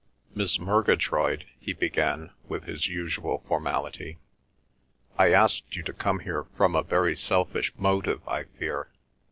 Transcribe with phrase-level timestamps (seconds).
[0.33, 4.17] "Miss Murgatroyd," he began with his usual formality,
[5.15, 8.89] "I asked you to come here from a very selfish motive, I fear.